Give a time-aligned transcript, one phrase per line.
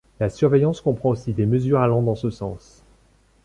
[0.19, 2.83] La surveillance comprend aussi des mesures allant dans ce sens.